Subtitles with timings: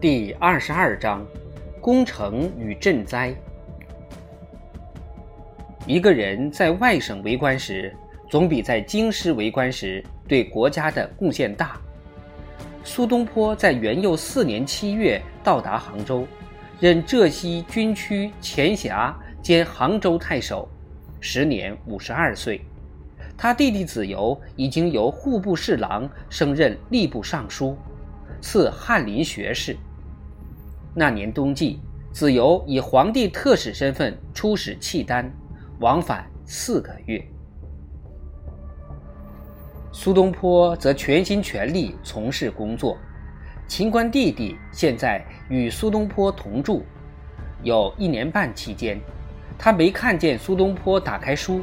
[0.00, 1.26] 第二十二章：
[1.80, 3.34] 攻城与赈灾。
[5.88, 7.92] 一个人在外省为官时，
[8.30, 11.76] 总比在京师为官时对国家的贡献大。
[12.84, 16.24] 苏东坡在元佑四年七月到达杭州，
[16.78, 19.12] 任浙西军区前辖
[19.42, 20.68] 兼杭州太守，
[21.18, 22.60] 时年五十二岁。
[23.36, 27.76] 他弟弟子由已经由户部侍郎升任吏部尚书，
[28.40, 29.76] 赐翰林学士。
[30.98, 31.78] 那年冬季，
[32.10, 35.32] 子由以皇帝特使身份出使契丹，
[35.78, 37.24] 往返四个月。
[39.92, 42.98] 苏东坡则全心全力从事工作。
[43.68, 46.82] 秦观弟弟现在与苏东坡同住，
[47.62, 49.00] 有一年半期间，
[49.56, 51.60] 他没看见苏东坡打开书。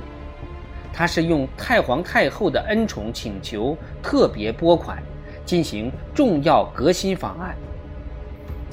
[0.94, 5.04] 他是用太皇太后的恩宠请求特别拨款，
[5.44, 7.54] 进行重要革新方案。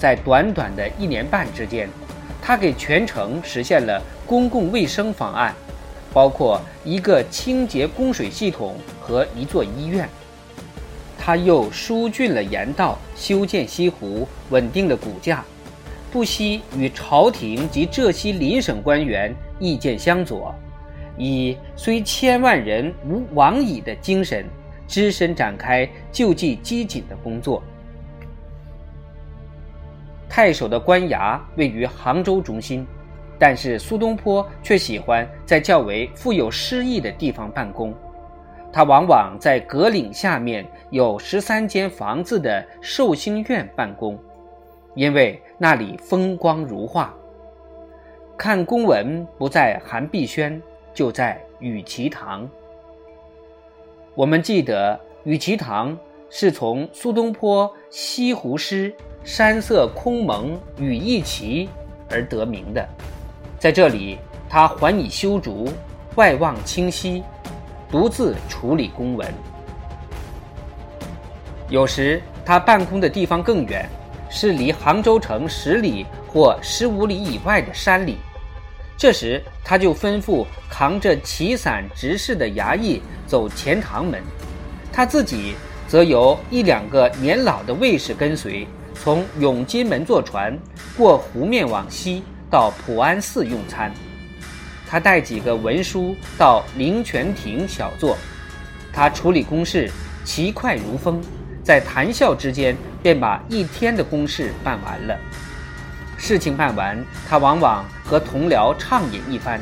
[0.03, 1.89] 在短短的一年半之间，
[2.43, 5.55] 他给全城实现了公共卫生方案，
[6.13, 10.09] 包括一个清洁供水系统和一座医院。
[11.17, 15.45] 他又疏浚了盐道，修建西湖，稳定了谷价，
[16.11, 20.53] 不惜与朝廷及浙西邻省官员意见相左。
[21.17, 24.45] 以虽千万人无往矣的精神，
[24.89, 27.63] 只身展开救济饥馑的工作。
[30.35, 32.87] 太守的官衙位于杭州中心，
[33.39, 37.95] 但是苏东坡却喜欢在较为富有诗意的地方办公。
[38.73, 44.19] 他往往在阁岭下面有十三间房子的寿星院办公，
[44.95, 47.15] 因为那里风光如画。
[48.39, 50.59] 看公文不在韩碧轩。
[50.95, 52.47] 就在雨其堂。
[54.15, 58.93] 我们记得雨其堂是从苏东坡《西湖诗》
[59.25, 61.69] “山色空蒙雨亦奇”
[62.11, 62.87] 而得名的。
[63.59, 64.19] 在这里，
[64.49, 65.71] 他还以修竹，
[66.17, 67.23] 外望清溪，
[67.91, 69.33] 独自处理公文。
[71.69, 73.89] 有时他办公的地方更远，
[74.29, 78.19] 是离杭州城十里或十五里以外的山里。
[78.99, 84.21] 这时，他就吩咐扛着旗伞执事的衙役走钱塘门，
[84.93, 85.55] 他自己
[85.89, 88.67] 则由一两个年老的卫士跟随，
[89.03, 90.57] 从永金门坐船
[90.97, 93.93] 过湖面往西到普安寺用餐。
[94.87, 98.17] 他带几个文书到灵泉亭小坐，
[98.93, 99.91] 他处理公事
[100.25, 101.21] 奇快如风，
[101.65, 105.19] 在谈笑之间便把一天的公事办完了。
[106.17, 109.61] 事情办完，他往往和同僚畅饮一番，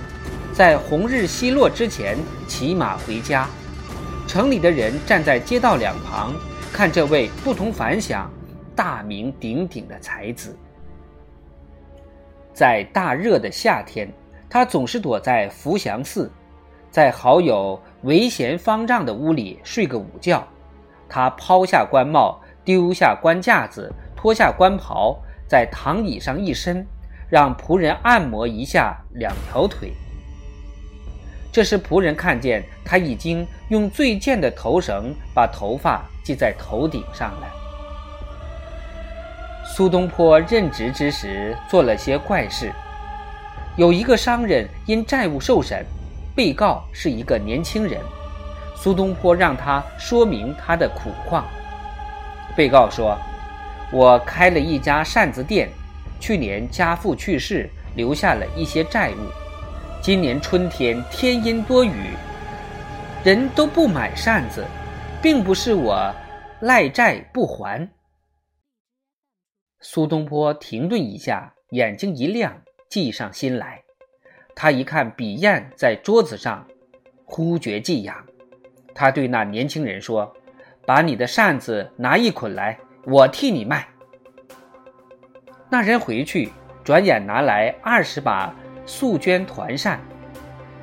[0.53, 3.49] 在红日西落之前骑马回家。
[4.29, 6.35] 城里的人站在街道两旁，
[6.71, 8.31] 看这位不同凡响、
[8.81, 10.57] 大名鼎鼎的才子。
[12.55, 14.11] 在大热的夏天，
[14.49, 16.33] 他总是躲在福祥寺，
[16.91, 20.43] 在好友韦贤方丈的屋里睡个午觉。
[21.11, 25.15] 他抛下官帽，丢下官架子，脱下官袍。
[25.47, 26.87] 在躺椅上一伸，
[27.29, 29.93] 让仆人按摩一下两条腿。
[31.53, 37.60] 这时仆人看见他已经用最贱的头绳把头发系在头顶上了。
[39.73, 42.73] 苏东坡任职之时做了些怪事，
[43.77, 45.87] 有一个商人因债务受审，
[46.35, 48.01] 被告是一个年轻人，
[48.75, 51.45] 苏东坡让他说明他的苦况。
[52.57, 53.17] 被告说。
[53.93, 55.69] 我开了一家扇子店，
[56.21, 59.31] 去年家父去世，留下了一些债务。
[60.01, 62.11] 今年春天天阴多雨，
[63.25, 64.65] 人都不买扇子，
[65.21, 66.09] 并不是我
[66.61, 67.89] 赖债不还。
[69.83, 72.61] 苏东坡停顿一下，眼睛一亮，
[72.91, 73.83] 计上心来。
[74.55, 76.67] 他一看笔砚在桌子上，
[77.25, 78.15] 忽觉寄痒。
[78.95, 80.31] 他对那年轻人说
[80.85, 83.89] ：“把你的扇子拿一捆来。”我替你卖。
[85.71, 86.53] 那人回去，
[86.85, 89.99] 转眼拿来二十把素绢团扇。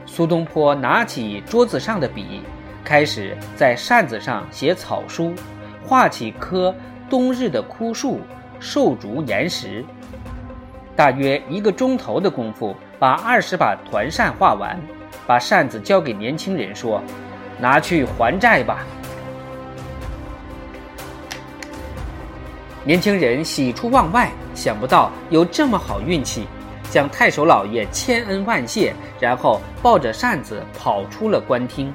[0.07, 2.41] 苏东坡拿起桌子上的笔，
[2.83, 5.35] 开始在扇子上写草书，
[5.85, 6.73] 画起棵
[7.07, 8.19] 冬日的枯树、
[8.59, 9.83] 瘦竹、岩石。
[10.95, 14.79] 大约一个钟头的功夫，把二十把团扇画完，
[15.27, 17.01] 把扇子交给年轻人说
[17.61, 18.79] ：“拿去还债吧。”
[22.83, 26.47] 年轻人喜出望外，想不到有这么好运气，
[26.89, 31.93] 向太守老爷千恩万谢，然后抱着扇子跑出了官厅。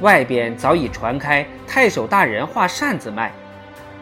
[0.00, 3.32] 外边早已传开太守大人画扇子卖。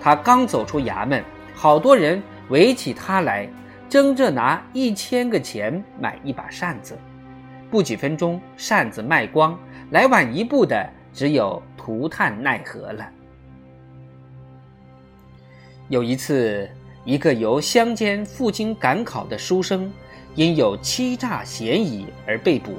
[0.03, 1.23] 他刚走出衙门，
[1.63, 3.49] 好多人围起他来，
[3.89, 6.99] 争着拿一千个钱买一把扇子。
[7.71, 9.57] 不几分钟，扇子卖光，
[9.93, 13.09] 来晚一步的只有涂炭奈何了。
[15.89, 16.69] 有一次，
[17.05, 19.89] 一个由乡间赴京赶考的书生，
[20.35, 22.73] 因有欺诈嫌疑而被捕。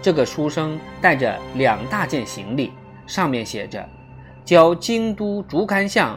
[0.00, 2.70] 这个书生带着两大件行李，
[3.04, 3.84] 上面写着
[4.46, 6.16] “交京都竹竿巷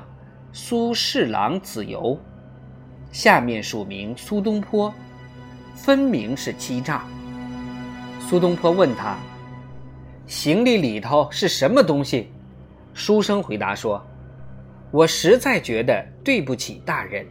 [0.51, 2.19] 苏侍郎子由”，
[3.11, 4.93] 下面署名苏东坡，
[5.75, 7.03] 分明是欺诈。
[8.19, 9.17] 苏东坡问他
[10.27, 12.29] ：“行李里头是什么东西？”
[12.93, 14.03] 书生回答说
[14.91, 17.25] ：“我实在觉得对不起大人，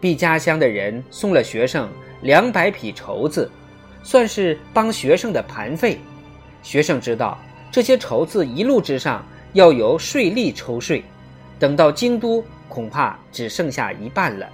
[0.00, 1.88] 毕家乡的人送了学生
[2.22, 3.50] 两百匹绸子，
[4.02, 5.98] 算是帮学生的盘费。
[6.62, 7.36] 学生知道
[7.70, 11.04] 这些绸子一路之上要由税吏抽税，
[11.58, 14.48] 等到京都恐怕只剩下一半了。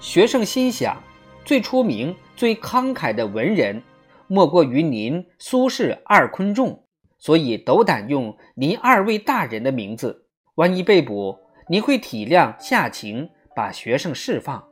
[0.00, 0.96] 学生心想，
[1.44, 3.82] 最出名、最慷慨的文人。”
[4.26, 6.82] 莫过于您苏轼二昆仲，
[7.18, 10.26] 所以斗胆用您二位大人的名字。
[10.54, 11.38] 万一被捕，
[11.68, 14.64] 您会体谅下情，把学生释放。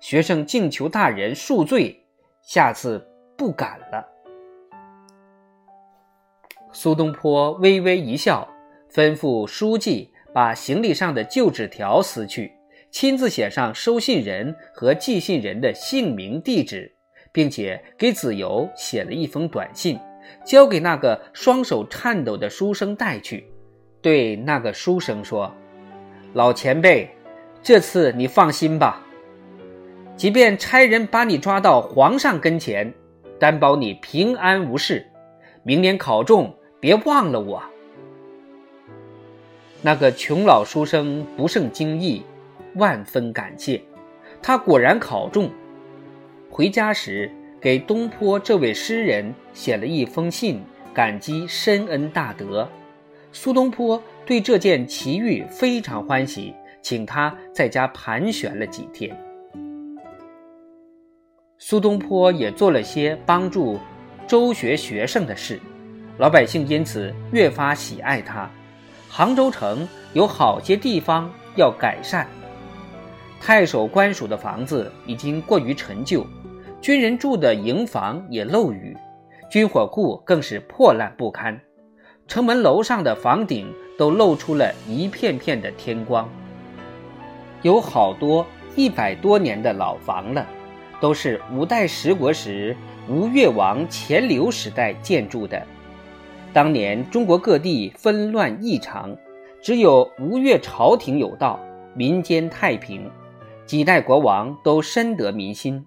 [0.00, 2.02] 学生敬求大人恕罪，
[2.42, 3.06] 下次
[3.36, 4.08] 不敢了。
[6.72, 8.48] 苏东坡微微一笑，
[8.90, 12.52] 吩咐书记把行李上的旧纸条撕去，
[12.90, 16.90] 亲自写上收信人和寄信人的姓名、地址。
[17.34, 19.98] 并且给子由写了一封短信，
[20.44, 23.44] 交给那个双手颤抖的书生带去，
[24.00, 25.52] 对那个书生说
[26.32, 27.10] ：“老前辈，
[27.60, 29.04] 这次你放心吧，
[30.16, 32.94] 即便差人把你抓到皇上跟前，
[33.40, 35.04] 担保你平安无事。
[35.64, 37.60] 明年考中，别忘了我。”
[39.86, 42.22] 那个穷老书生不胜惊异，
[42.76, 43.78] 万分感谢，
[44.40, 45.50] 他果然考中。
[46.48, 50.62] 回家时，给东坡这位诗人写了一封信，
[50.94, 52.66] 感激深恩大德。
[53.30, 59.14] 苏东坡对这件奇遇非常欢喜，请他在家盘旋了几天。
[61.58, 63.78] 苏东坡也做了些帮助
[64.26, 65.60] 周学学生的事，
[66.16, 68.50] 老百姓因此越发喜爱他。
[69.16, 72.26] 杭州城有好些地方要改善，
[73.40, 76.26] 太守官署的房子已经过于陈旧。
[76.80, 78.96] 军人住的营房也漏雨，
[79.48, 81.60] 军火库更是破烂不堪，
[82.26, 86.28] 城门楼上的房顶都露出了一片片的天光。
[87.62, 88.44] 有好多
[88.74, 90.44] 一百多年的老房了，
[91.00, 92.76] 都是五代十国时
[93.08, 95.64] 吴越王钱镠时代建筑的。
[96.54, 99.16] 当年中国各地纷乱异常，
[99.60, 101.58] 只有吴越朝廷有道，
[101.96, 103.10] 民间太平，
[103.66, 105.84] 几代国王都深得民心。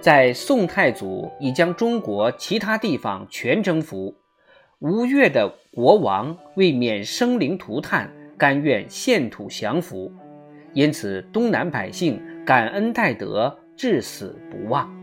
[0.00, 4.12] 在宋太祖已将中国其他地方全征服，
[4.80, 10.10] 吴越的国王为免生灵涂炭，甘愿献土降服，
[10.72, 14.97] 因此东南百姓感恩戴德，至死不忘。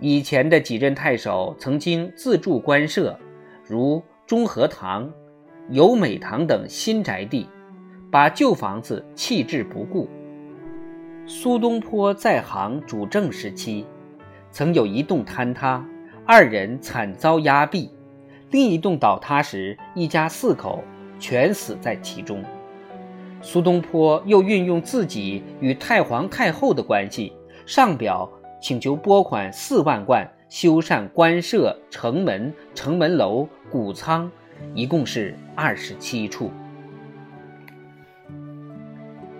[0.00, 3.18] 以前的几任太守曾经自筑官舍，
[3.62, 5.12] 如中和堂、
[5.68, 7.46] 游美堂等新宅地，
[8.10, 10.08] 把旧房子弃置不顾。
[11.26, 13.84] 苏东坡在行主政时期，
[14.50, 15.86] 曾有一栋坍塌，
[16.24, 17.90] 二人惨遭压毙；
[18.50, 20.82] 另一栋倒塌时，一家四口
[21.18, 22.42] 全死在其中。
[23.42, 27.34] 苏东坡又运用自己与太皇太后的关系，
[27.66, 28.26] 上表
[28.60, 34.30] 请求拨款四万贯修缮官舍、城门、城门楼、谷仓，
[34.74, 36.50] 一共是二十七处。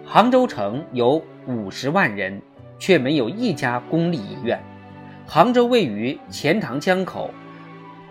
[0.05, 1.23] 杭州城有。
[1.49, 2.41] 五十万人，
[2.79, 4.61] 却没有一家公立医院。
[5.27, 7.31] 杭州位于钱塘江口，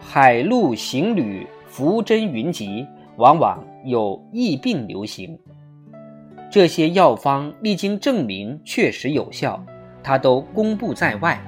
[0.02, 2.86] 海陆行旅浮针云集，
[3.18, 5.40] 往往有疫病流行。
[6.52, 9.64] 这些药方历经证明确实有效，
[10.04, 11.40] 他都公布在外。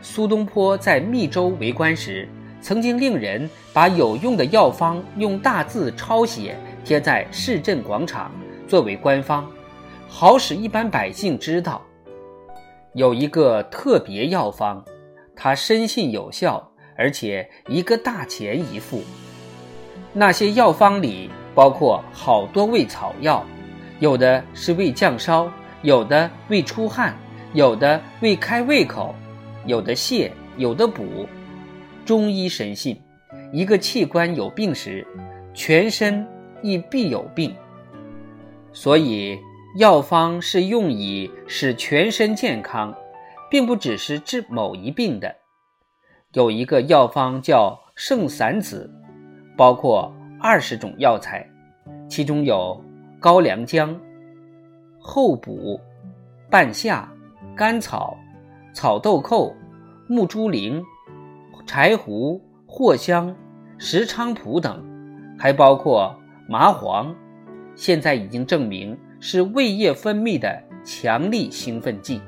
[0.00, 2.28] 苏东坡在密州为官时，
[2.60, 8.30] 曾经令人把有用的药方用大字抄写贴在市镇广场，
[8.68, 9.46] 作为官方。
[10.06, 11.82] 好使一般百姓知道，
[12.92, 14.84] 有一个特别药方，
[15.34, 19.02] 他深信有效，而且一个大钱一副。
[20.12, 23.44] 那些药方里包括好多味草药，
[23.98, 25.50] 有的是为降烧，
[25.84, 27.14] 有的为出汗，
[27.52, 29.14] 有的为开胃口，
[29.66, 31.28] 有的泻，有的补。
[32.04, 33.00] 中医深信，
[33.52, 35.06] 一个器官有病时，
[35.54, 36.26] 全身
[36.62, 37.54] 亦必有病，
[38.72, 39.38] 所以。
[39.76, 42.94] 药方是用以使全身健康，
[43.50, 45.34] 并不只是治某一病的。
[46.32, 48.88] 有一个药方叫圣散子，
[49.56, 51.44] 包括二十种药材，
[52.08, 52.80] 其中有
[53.18, 54.00] 高良姜、
[55.06, 55.78] 厚补、
[56.50, 57.06] 半夏、
[57.54, 58.16] 甘草、
[58.72, 59.54] 草豆蔻、
[60.08, 60.82] 木珠苓、
[61.66, 63.36] 柴胡、藿香、
[63.78, 64.82] 石菖蒲等，
[65.38, 66.18] 还包括
[66.48, 67.14] 麻黄。
[67.76, 68.98] 现在已经证明。
[69.26, 72.20] 是胃液分泌的强力兴奋剂。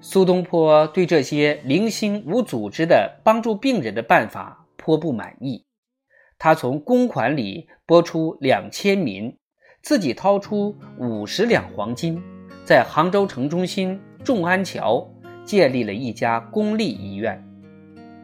[0.00, 5.64] 苏东坡对这些零星无组织的帮助病人的办法颇不满意，
[6.38, 9.38] 他从公款里拨出两千民，
[9.86, 12.20] 自己掏出五十两黄金，
[12.64, 15.08] 在杭州城中心众安桥
[15.44, 17.40] 建立了一家公立医院。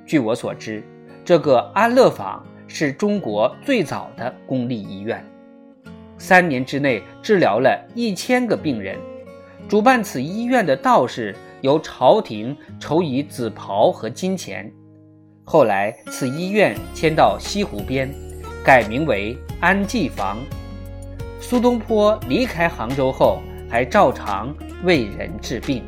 [0.05, 0.83] 据我所知，
[1.25, 5.25] 这个安乐坊是中国最早的公立医院。
[6.19, 8.99] 三年之内治疗了一千个病人。
[9.69, 14.69] 主办此医院的道士由朝廷筹以紫袍和金钱。
[15.45, 18.13] 后来此医院迁到西湖边，
[18.65, 20.37] 改名为安济坊。
[21.43, 25.83] 苏东坡离开杭州后，还照常为人治病。